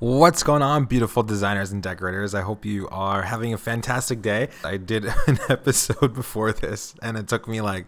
[0.00, 2.32] What's going on, beautiful designers and decorators?
[2.32, 4.46] I hope you are having a fantastic day.
[4.62, 7.86] I did an episode before this, and it took me like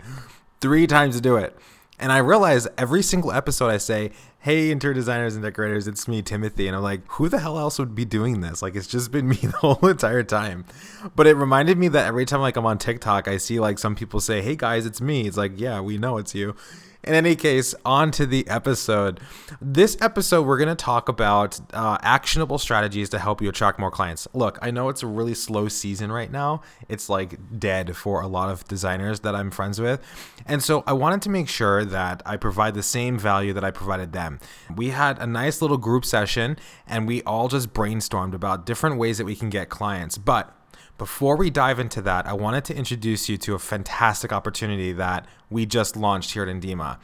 [0.61, 1.57] three times to do it.
[2.01, 4.11] And I realize every single episode I say,
[4.41, 6.67] Hey, interior designers and decorators, it's me, Timothy.
[6.67, 8.61] And I'm like, Who the hell else would be doing this?
[8.61, 10.65] Like, it's just been me the whole entire time.
[11.15, 13.95] But it reminded me that every time, like, I'm on TikTok, I see like some
[13.95, 15.29] people say, Hey guys, it's me.
[15.29, 16.57] It's like, Yeah, we know it's you.
[17.03, 19.21] In any case, on to the episode.
[19.59, 23.91] This episode, we're going to talk about uh, actionable strategies to help you attract more
[23.91, 24.29] clients.
[24.35, 26.61] Look, I know it's a really slow season right now.
[26.91, 30.03] It's like dead for a lot of designers that I'm friends with.
[30.45, 33.71] And so I wanted to make sure that I provide the same value that I
[33.71, 34.39] provided them.
[34.77, 39.17] We had a nice little group session and we all just brainstormed about different ways
[39.17, 40.19] that we can get clients.
[40.19, 40.55] But
[41.01, 45.25] before we dive into that, I wanted to introduce you to a fantastic opportunity that
[45.49, 46.99] we just launched here at Indema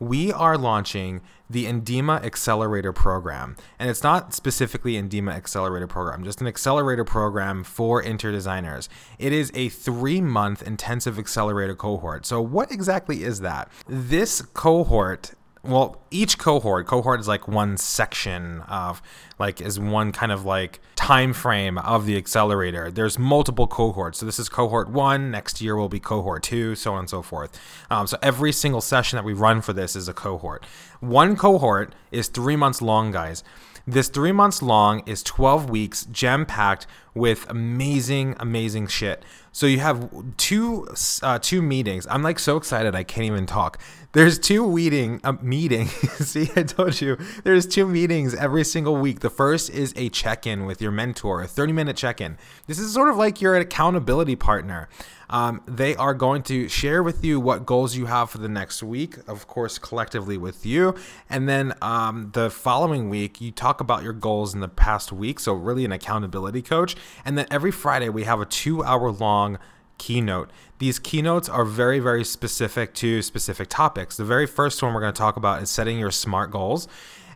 [0.00, 3.54] We are launching the Indema Accelerator Program.
[3.78, 8.88] And it's not specifically Indema Accelerator Program, just an accelerator program for interior designers.
[9.20, 12.26] It is a three month intensive accelerator cohort.
[12.26, 13.70] So, what exactly is that?
[13.86, 19.02] This cohort well each cohort cohort is like one section of
[19.38, 24.26] like is one kind of like time frame of the accelerator there's multiple cohorts so
[24.26, 27.60] this is cohort one next year will be cohort two so on and so forth
[27.90, 30.64] um, so every single session that we run for this is a cohort
[31.00, 33.44] one cohort is three months long guys
[33.86, 39.22] this three months long is 12 weeks jam packed with amazing amazing shit
[39.56, 40.86] so you have two
[41.22, 42.06] uh, two meetings.
[42.10, 43.80] I'm like so excited I can't even talk.
[44.12, 45.86] There's two meeting uh, meeting.
[46.20, 47.16] See, I told you.
[47.42, 49.20] There's two meetings every single week.
[49.20, 52.38] The first is a check-in with your mentor, a 30-minute check-in.
[52.66, 54.88] This is sort of like your accountability partner.
[55.28, 58.82] Um, they are going to share with you what goals you have for the next
[58.82, 60.94] week, of course, collectively with you.
[61.28, 65.40] And then um, the following week, you talk about your goals in the past week.
[65.40, 66.96] So, really, an accountability coach.
[67.24, 69.58] And then every Friday, we have a two hour long
[69.98, 70.50] keynote.
[70.78, 74.16] These keynotes are very, very specific to specific topics.
[74.16, 76.86] The very first one we're going to talk about is setting your SMART goals.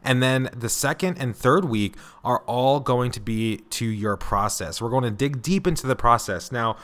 [0.03, 1.95] And then the second and third week
[2.25, 4.81] are all going to be to your process.
[4.81, 6.51] We're going to dig deep into the process.
[6.51, 6.77] Now,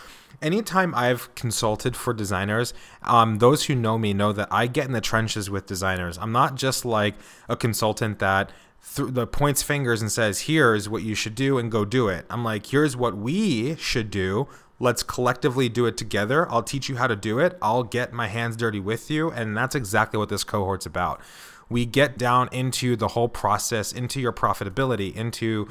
[0.43, 4.93] anytime I've consulted for designers, um, those who know me know that I get in
[4.93, 6.19] the trenches with designers.
[6.19, 7.15] I'm not just like
[7.49, 8.53] a consultant that
[8.95, 12.27] th- the points fingers and says, "Here's what you should do," and go do it.
[12.29, 16.51] I'm like, "Here's what we should do." Let's collectively do it together.
[16.53, 17.57] I'll teach you how to do it.
[17.63, 19.31] I'll get my hands dirty with you.
[19.31, 21.21] And that's exactly what this cohort's about.
[21.69, 25.69] We get down into the whole process, into your profitability, into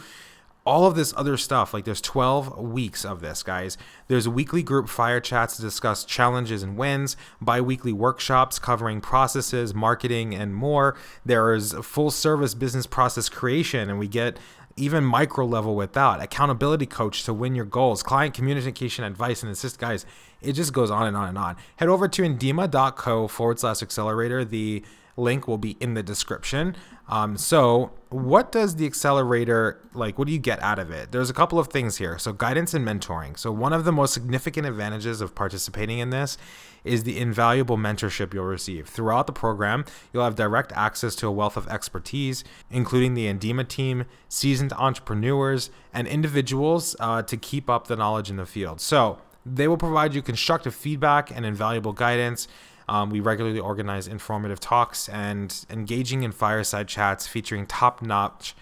[0.66, 1.73] all of this other stuff.
[1.73, 3.78] Like there's 12 weeks of this, guys.
[4.07, 9.73] There's weekly group fire chats to discuss challenges and wins, bi weekly workshops covering processes,
[9.73, 10.97] marketing, and more.
[11.23, 14.39] There is full service business process creation, and we get
[14.78, 16.22] even micro level with that.
[16.22, 20.05] Accountability coach to win your goals, client communication advice, and assist guys.
[20.41, 21.55] It just goes on and on and on.
[21.78, 24.44] Head over to indema.co forward slash accelerator.
[24.44, 24.84] The
[25.17, 26.75] link will be in the description.
[27.07, 30.17] Um, so, what does the accelerator like?
[30.17, 31.11] What do you get out of it?
[31.11, 32.17] There's a couple of things here.
[32.17, 33.37] So, guidance and mentoring.
[33.37, 36.37] So, one of the most significant advantages of participating in this
[36.83, 38.87] is the invaluable mentorship you'll receive.
[38.87, 43.67] Throughout the program, you'll have direct access to a wealth of expertise, including the Indema
[43.67, 48.81] team, seasoned entrepreneurs, and individuals uh, to keep up the knowledge in the field.
[48.81, 52.47] So, they will provide you constructive feedback and invaluable guidance
[52.88, 58.56] um, we regularly organize informative talks and engaging in fireside chats featuring top notch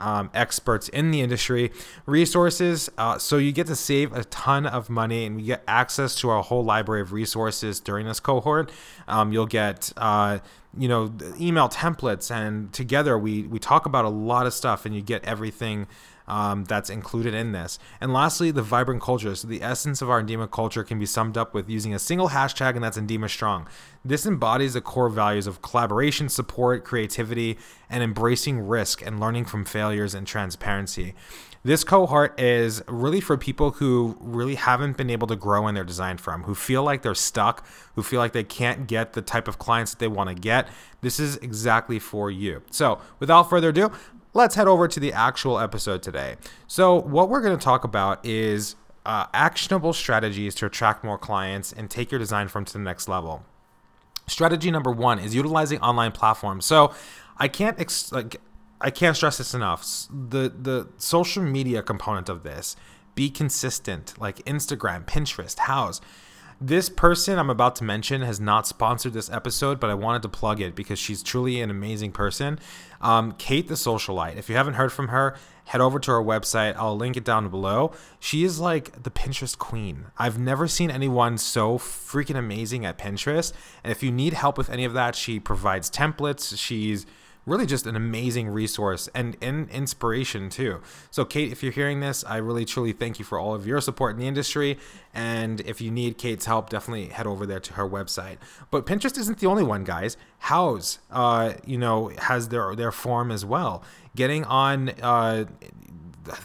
[0.00, 1.70] um, experts in the industry,
[2.06, 2.90] resources.
[2.98, 6.30] Uh, so you get to save a ton of money and we get access to
[6.30, 8.72] our whole library of resources during this cohort.
[9.06, 10.38] Um, you'll get, uh,
[10.76, 14.94] you know, email templates, and together we we talk about a lot of stuff, and
[14.94, 15.88] you get everything
[16.30, 17.78] um, that's included in this.
[18.00, 19.34] And lastly, the vibrant culture.
[19.34, 22.28] So the essence of our Indema culture can be summed up with using a single
[22.28, 23.66] hashtag, and that's Indema Strong.
[24.04, 27.58] This embodies the core values of collaboration, support, creativity,
[27.90, 31.14] and embracing risk and learning from failures and transparency.
[31.62, 35.84] This cohort is really for people who really haven't been able to grow in their
[35.84, 37.66] design firm, who feel like they're stuck,
[37.96, 40.68] who feel like they can't get the type of clients that they want to get.
[41.02, 42.62] This is exactly for you.
[42.70, 43.92] So, without further ado,
[44.32, 46.36] let's head over to the actual episode today.
[46.66, 51.72] So, what we're going to talk about is uh, actionable strategies to attract more clients
[51.72, 53.44] and take your design firm to the next level.
[54.26, 56.64] Strategy number one is utilizing online platforms.
[56.64, 56.92] So,
[57.36, 58.40] I can't ex- like
[58.80, 60.06] I can't stress this enough.
[60.10, 62.76] The the social media component of this,
[63.14, 66.00] be consistent, like Instagram, Pinterest, Houzz
[66.62, 70.28] This person I'm about to mention has not sponsored this episode, but I wanted to
[70.28, 72.58] plug it because she's truly an amazing person.
[73.00, 74.36] Um, Kate the Socialite.
[74.36, 75.34] If you haven't heard from her,
[75.64, 76.76] head over to her website.
[76.76, 77.92] I'll link it down below.
[78.18, 80.08] She is like the Pinterest queen.
[80.18, 83.54] I've never seen anyone so freaking amazing at Pinterest.
[83.82, 86.58] And if you need help with any of that, she provides templates.
[86.58, 87.06] She's
[87.46, 90.80] really just an amazing resource and, and inspiration too.
[91.10, 93.80] So, Kate, if you're hearing this, I really truly thank you for all of your
[93.80, 94.78] support in the industry.
[95.12, 98.36] And if you need Kate's help, definitely head over there to her website.
[98.70, 100.16] But Pinterest isn't the only one, guys.
[100.44, 103.82] Houzz, uh, you know, has their their form as well.
[104.16, 105.44] Getting on uh,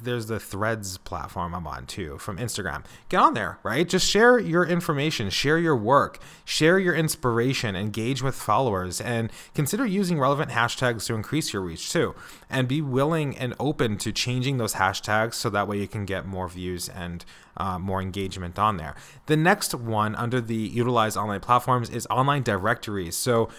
[0.02, 2.84] there's the threads platform i'm on too from instagram.
[3.10, 3.88] Get on there right?
[3.88, 9.86] Just share your information share your work share your inspiration engage with followers and consider
[9.86, 12.16] using relevant hashtags to increase your reach too.
[12.50, 16.26] And be willing and open to changing those hashtags so that way you can get
[16.26, 17.26] more views and
[17.58, 18.96] uh, more engagement on there.
[19.28, 23.16] The next one under the utilize online platforms is online directories.
[23.16, 23.50] So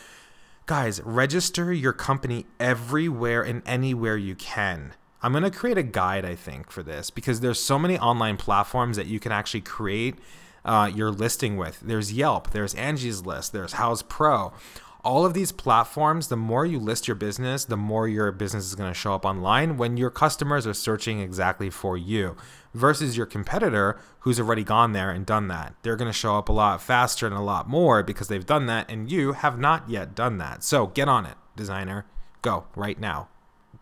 [0.67, 4.93] guys register your company everywhere and anywhere you can
[5.23, 8.37] I'm going to create a guide, I think, for this because there's so many online
[8.37, 10.17] platforms that you can actually create
[10.65, 11.81] uh, your listing with.
[11.81, 14.53] There's Yelp, there's Angie's List, there's Houzz Pro.
[15.03, 18.75] All of these platforms, the more you list your business, the more your business is
[18.75, 22.37] going to show up online when your customers are searching exactly for you
[22.75, 25.75] versus your competitor who's already gone there and done that.
[25.83, 28.67] They're going to show up a lot faster and a lot more because they've done
[28.67, 30.65] that, and you have not yet done that.
[30.65, 32.05] So get on it, designer.
[32.43, 33.29] Go right now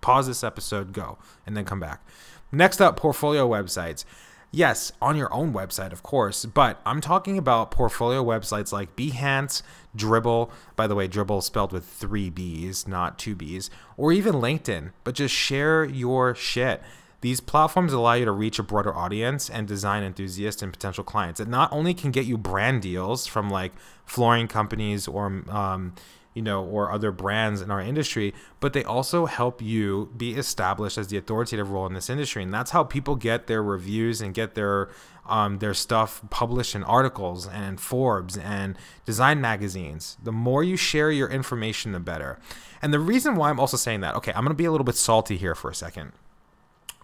[0.04, 1.16] pause this episode, go,
[1.46, 2.06] and then come back.
[2.52, 4.04] Next up, portfolio websites.
[4.50, 9.62] Yes, on your own website, of course, but I'm talking about portfolio websites like Behance,
[9.96, 14.92] Dribbble, by the way, Dribbble spelled with three B's, not two B's, or even LinkedIn,
[15.04, 16.82] but just share your shit.
[17.22, 21.40] These platforms allow you to reach a broader audience and design enthusiasts and potential clients.
[21.40, 23.72] It not only can get you brand deals from like
[24.04, 25.94] flooring companies or um,
[26.34, 30.98] you know, or other brands in our industry, but they also help you be established
[30.98, 32.42] as the authoritative role in this industry.
[32.42, 34.90] And that's how people get their reviews and get their
[35.26, 38.76] um, their stuff published in articles and Forbes and
[39.06, 40.18] design magazines.
[40.22, 42.38] The more you share your information, the better.
[42.82, 44.96] And the reason why I'm also saying that, okay, I'm to be a little bit
[44.96, 46.12] salty here for a second.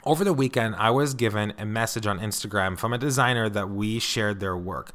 [0.04, 3.98] Over the weekend, I was given a message on Instagram from a designer that we
[3.98, 4.92] shared their work.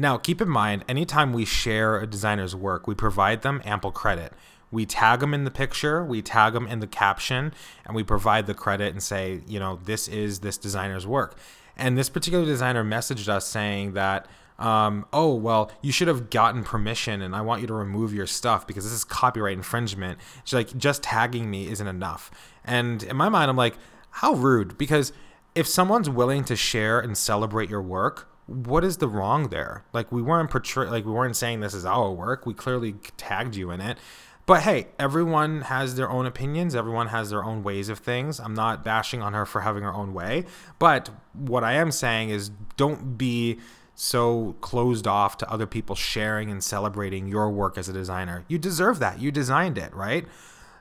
[0.00, 4.32] Now, keep in mind, anytime we share a designer's work, we provide them ample credit.
[4.70, 7.52] We tag them in the picture, we tag them in the caption,
[7.84, 11.36] and we provide the credit and say, you know, this is this designer's work.
[11.76, 14.26] And this particular designer messaged us saying that,
[14.58, 18.26] um, oh, well, you should have gotten permission and I want you to remove your
[18.26, 20.18] stuff because this is copyright infringement.
[20.44, 22.30] She's like, just tagging me isn't enough.
[22.64, 23.76] And in my mind, I'm like,
[24.08, 24.78] how rude.
[24.78, 25.12] Because
[25.54, 29.84] if someone's willing to share and celebrate your work, what is the wrong there?
[29.92, 32.46] Like we weren't portray like we weren't saying this is our work.
[32.46, 33.96] We clearly tagged you in it.
[34.44, 36.74] But hey, everyone has their own opinions.
[36.74, 38.40] Everyone has their own ways of things.
[38.40, 40.44] I'm not bashing on her for having her own way.
[40.80, 43.60] But what I am saying is don't be
[43.94, 48.44] so closed off to other people sharing and celebrating your work as a designer.
[48.48, 49.20] You deserve that.
[49.20, 50.26] You designed it, right?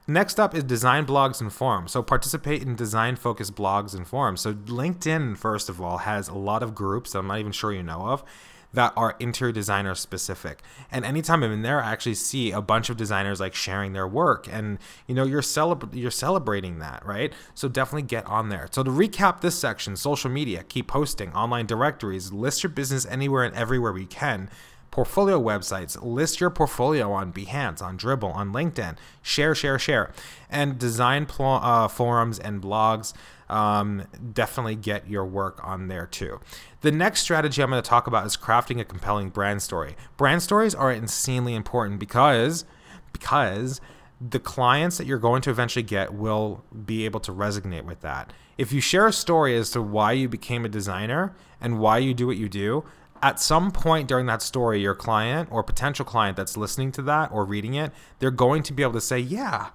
[0.09, 1.91] Next up is design blogs and forums.
[1.91, 4.41] So participate in design focused blogs and forums.
[4.41, 7.71] So LinkedIn, first of all, has a lot of groups that I'm not even sure
[7.71, 8.23] you know of
[8.73, 10.63] that are interior designer specific.
[10.91, 14.07] And anytime I'm in there, I actually see a bunch of designers like sharing their
[14.07, 15.43] work, and you know you're
[15.91, 17.33] you're celebrating that, right?
[17.55, 18.67] So definitely get on there.
[18.71, 23.43] So to recap this section, social media, keep posting, online directories, list your business anywhere
[23.43, 24.49] and everywhere we can
[24.91, 25.97] portfolio websites.
[26.01, 28.97] List your portfolio on Behance, on Dribbble, on LinkedIn.
[29.21, 30.11] Share, share, share.
[30.49, 33.13] And design pl- uh, forums and blogs.
[33.49, 36.39] Um, definitely get your work on there too.
[36.81, 39.95] The next strategy I'm going to talk about is crafting a compelling brand story.
[40.17, 42.65] Brand stories are insanely important because
[43.11, 43.81] because
[44.21, 48.31] the clients that you're going to eventually get will be able to resonate with that.
[48.57, 52.13] If you share a story as to why you became a designer and why you
[52.13, 52.83] do what you do,
[53.21, 57.31] at some point during that story, your client or potential client that's listening to that
[57.31, 59.69] or reading it, they're going to be able to say, yeah,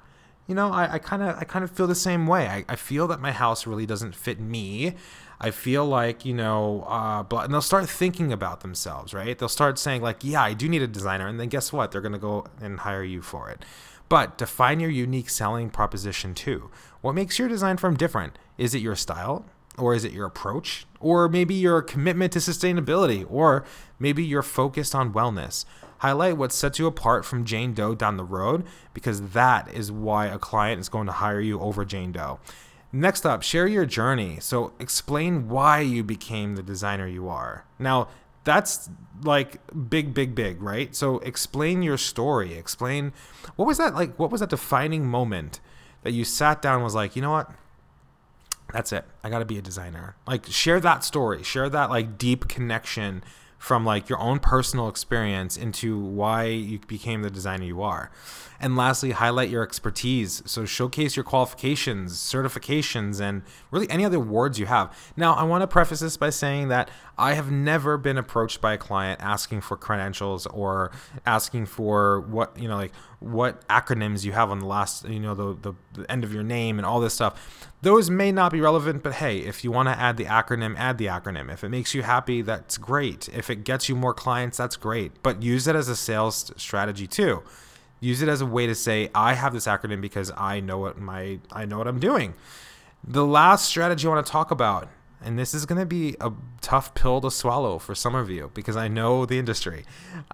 [0.46, 2.46] you know, I kind of I kind of feel the same way.
[2.48, 4.94] I, I feel that my house really doesn't fit me.
[5.40, 9.36] I feel like, you know, uh, and they'll start thinking about themselves, right?
[9.36, 11.26] They'll start saying, like, yeah, I do need a designer.
[11.26, 11.92] And then guess what?
[11.92, 13.64] They're going to go and hire you for it.
[14.08, 16.70] But define your unique selling proposition too.
[17.00, 18.38] What makes your design firm different?
[18.58, 19.44] Is it your style?
[19.76, 20.86] Or is it your approach?
[21.00, 23.26] Or maybe your commitment to sustainability?
[23.28, 23.64] Or
[23.98, 25.64] maybe you're focused on wellness?
[25.98, 30.26] Highlight what sets you apart from Jane Doe down the road because that is why
[30.26, 32.38] a client is going to hire you over Jane Doe.
[32.92, 34.38] Next up, share your journey.
[34.40, 37.64] So explain why you became the designer you are.
[37.78, 38.08] Now,
[38.44, 38.90] That's
[39.22, 39.56] like
[39.88, 40.94] big, big, big, right?
[40.94, 42.52] So explain your story.
[42.54, 43.12] Explain
[43.56, 44.18] what was that like?
[44.18, 45.60] What was that defining moment
[46.02, 47.50] that you sat down was like, you know what?
[48.74, 49.04] That's it.
[49.22, 50.16] I got to be a designer.
[50.26, 51.44] Like share that story.
[51.44, 53.22] Share that like deep connection
[53.56, 58.10] from like your own personal experience into why you became the designer you are.
[58.60, 60.42] And lastly, highlight your expertise.
[60.44, 64.94] So showcase your qualifications, certifications, and really any other awards you have.
[65.16, 68.74] Now, I want to preface this by saying that I have never been approached by
[68.74, 70.90] a client asking for credentials or
[71.24, 72.92] asking for what, you know, like
[73.24, 76.42] what acronyms you have on the last, you know, the, the, the end of your
[76.42, 77.70] name and all this stuff.
[77.80, 80.98] Those may not be relevant, but hey, if you want to add the acronym, add
[80.98, 81.50] the acronym.
[81.50, 83.28] If it makes you happy, that's great.
[83.30, 85.22] If it gets you more clients, that's great.
[85.22, 87.42] But use it as a sales strategy too.
[87.98, 90.98] Use it as a way to say, I have this acronym because I know what
[90.98, 92.34] my I know what I'm doing.
[93.02, 94.88] The last strategy I want to talk about,
[95.24, 98.50] and this is going to be a tough pill to swallow for some of you
[98.54, 99.84] because I know the industry.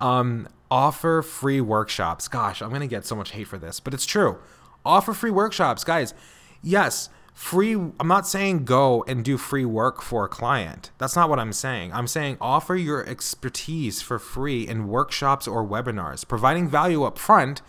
[0.01, 2.29] Um, offer free workshops.
[2.29, 4.39] Gosh, I'm going to get so much hate for this, but it's true.
[4.85, 6.15] Offer free workshops, guys.
[6.63, 11.31] Yes, free i'm not saying go and do free work for a client that's not
[11.31, 16.69] what i'm saying i'm saying offer your expertise for free in workshops or webinars providing
[16.69, 17.63] value up front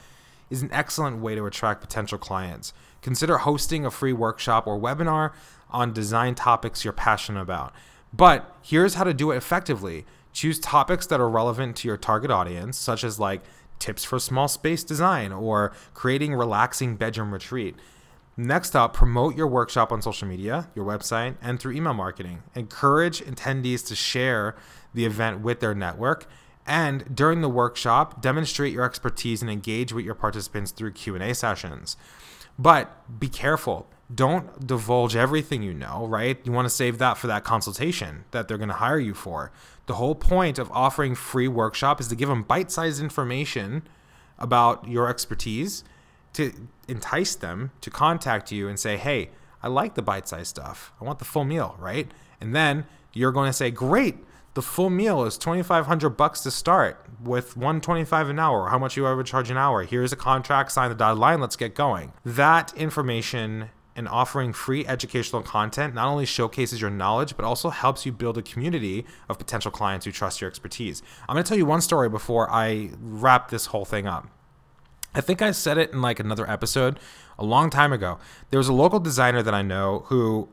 [0.50, 5.32] is an excellent way to attract potential clients consider hosting a free workshop or webinar
[5.70, 7.74] on design topics you're passionate about
[8.14, 12.32] but here's how to do it effectively choose topics that are relevant to your target
[12.32, 13.42] audience such as like
[13.80, 17.76] tips for small space design or creating relaxing bedroom retreat
[18.38, 22.44] Next up, promote your workshop on social media, your website, and through email marketing.
[22.56, 24.56] Encourage attendees to share
[24.94, 26.28] the event with their network.
[26.66, 31.98] And during the workshop, demonstrate your expertise and engage with your participants through Q&A sessions.
[32.58, 33.88] But be careful.
[34.14, 36.40] Don't divulge everything you know, right?
[36.44, 39.52] You want to save that for that consultation that they're going to hire you for.
[39.86, 43.84] The whole point of offering free workshop is to give them bite-sized information
[44.38, 45.84] about your expertise
[46.34, 46.52] to
[46.88, 49.30] entice them to contact you and say, hey,
[49.64, 50.92] I like the bite sized stuff.
[51.00, 52.10] I want the full meal, right?
[52.40, 54.18] And then you're going to say, great,
[54.54, 58.70] the full meal is 2500 bucks to start with 125 an hour.
[58.70, 59.84] How much you ever charge an hour?
[59.84, 62.12] Here's a contract sign the dotted line let's get going.
[62.26, 68.06] That information and offering free educational content not only showcases your knowledge but also helps
[68.06, 71.02] you build a community of potential clients who trust your expertise.
[71.30, 74.28] I'm to tell you one story before i wrap this whole thing up.
[75.14, 77.00] I think I said it in like another episode
[77.38, 78.18] a long time ago.
[78.50, 80.50] There was a local designer that I know who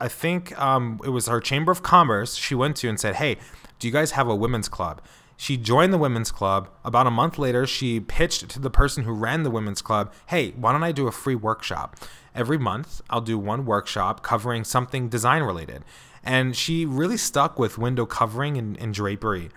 [0.00, 3.36] I think um, it was her chamber of commerce she went to and said, Hey,
[3.78, 5.00] do you guys have a women's club?
[5.36, 6.68] She joined the women's club.
[6.84, 10.52] About a month later, she pitched to the person who ran the women's club, Hey,
[10.52, 11.96] why don't I do a free workshop?
[12.34, 15.84] Every month, I'll do one workshop covering something design related.
[16.24, 19.50] And she really stuck with window covering and, and drapery.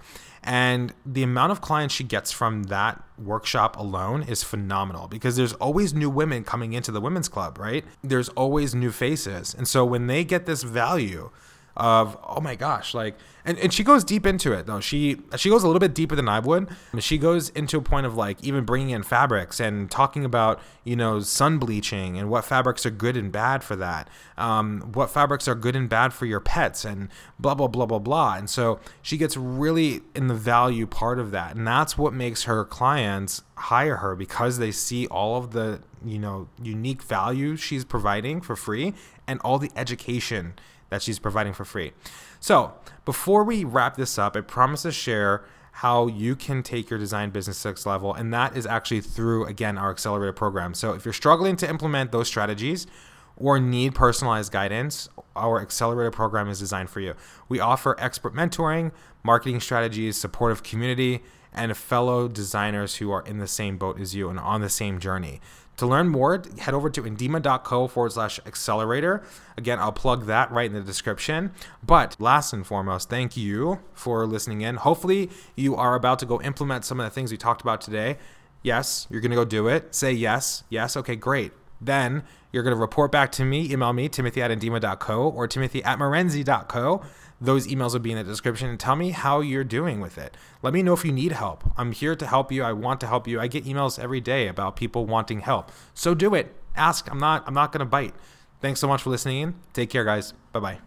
[0.46, 5.54] And the amount of clients she gets from that workshop alone is phenomenal because there's
[5.54, 7.84] always new women coming into the women's club, right?
[8.04, 9.56] There's always new faces.
[9.56, 11.32] And so when they get this value,
[11.78, 14.80] of oh my gosh like and, and she goes deep into it though.
[14.80, 18.06] She she goes a little bit deeper than i would she goes into a point
[18.06, 22.46] of like even bringing in fabrics and talking about you know sun bleaching and what
[22.46, 26.26] fabrics are good and bad for that um, what fabrics are good and bad for
[26.26, 28.36] your pets and blah blah blah blah blah.
[28.36, 31.56] And so she gets really in the value part of that.
[31.56, 36.20] And that's what makes her clients hire her because they see all of the you
[36.20, 38.94] know unique value she's providing for free
[39.28, 40.54] and all the education
[40.90, 41.94] that she's providing for free.
[42.40, 42.74] So,
[43.06, 47.32] before we wrap this up, I promise to share how you can take your design
[47.32, 50.74] business to next level, and that is actually through again our accelerator program.
[50.74, 52.88] So, if you're struggling to implement those strategies
[53.36, 57.16] or need personalized guidance, our accelerator program is designed for you.
[57.50, 58.92] We offer expert mentoring,
[59.24, 64.30] marketing strategies, supportive community, and fellow designers who are in the same boat as you
[64.30, 65.42] and on the same journey.
[65.78, 69.24] To learn more, head over to indema.co forward slash accelerator.
[69.58, 71.52] Again, I'll plug that right in the description.
[71.84, 74.78] But last and foremost, thank you for listening in.
[74.78, 78.18] Hopefully, you are about to go implement some of the things we talked about today.
[78.64, 79.94] Yes, you're going to go do it.
[79.94, 80.64] Say yes.
[80.70, 80.96] Yes.
[80.96, 81.52] Okay, great.
[81.80, 83.72] Then you're going to report back to me.
[83.72, 87.04] Email me, timothy at indema.co or timothy at murenzi.co
[87.42, 90.38] those emails will be in the description and tell me how you're doing with it.
[90.62, 91.64] Let me know if you need help.
[91.78, 92.64] I'm here to help you.
[92.64, 93.40] I want to help you.
[93.40, 95.72] I get emails every day about people wanting help.
[95.94, 96.56] So do it.
[96.76, 97.10] Ask.
[97.12, 98.16] I'm not I'm not going to bite.
[98.62, 99.56] Thanks so much for listening in.
[99.74, 100.34] Take care guys.
[100.54, 100.86] Bye-bye.